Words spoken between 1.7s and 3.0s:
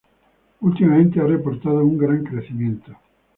un gran crecimiento.